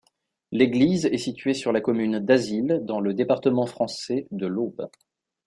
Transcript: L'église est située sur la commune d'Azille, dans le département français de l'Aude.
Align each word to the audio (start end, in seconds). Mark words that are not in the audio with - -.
L'église 0.51 1.05
est 1.05 1.19
située 1.19 1.53
sur 1.53 1.71
la 1.71 1.79
commune 1.79 2.17
d'Azille, 2.17 2.79
dans 2.81 2.99
le 3.01 3.13
département 3.13 3.67
français 3.67 4.25
de 4.31 4.47
l'Aude. 4.47 4.89